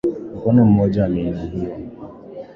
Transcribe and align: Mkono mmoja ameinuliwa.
Mkono 0.35 0.65
mmoja 0.65 1.05
ameinuliwa. 1.05 1.69